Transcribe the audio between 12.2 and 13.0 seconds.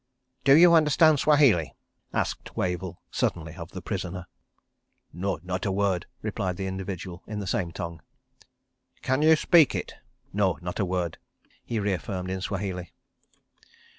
in Swahili.